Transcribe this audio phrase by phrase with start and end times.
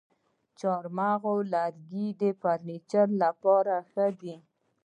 [0.03, 0.03] د
[0.59, 4.35] چهارمغز لرګی د فرنیچر لپاره ښه دی.